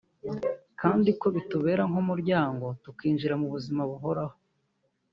kandi 0.81 1.09
ko 1.19 1.25
bitubera 1.35 1.83
nk’umuryango 1.89 2.65
tukinjira 2.83 3.35
mu 3.41 3.47
buzima 3.53 3.81
buhoraho 3.89 4.35